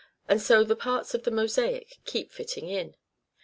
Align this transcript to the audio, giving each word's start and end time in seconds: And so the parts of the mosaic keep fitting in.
And 0.27 0.41
so 0.41 0.63
the 0.63 0.75
parts 0.75 1.13
of 1.13 1.25
the 1.25 1.29
mosaic 1.29 1.99
keep 2.05 2.31
fitting 2.31 2.67
in. 2.67 2.95